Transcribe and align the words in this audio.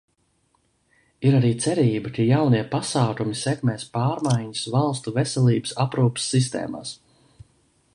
Ir 1.31 1.35
arī 1.39 1.51
cerība, 1.65 2.13
ka 2.15 2.25
jaunie 2.31 2.63
pasākumi 2.73 3.37
sekmēs 3.43 3.87
pārmaiņas 3.99 4.67
valstu 4.79 5.15
veselības 5.23 5.79
aprūpes 5.87 6.31
sistēmās. 6.37 6.97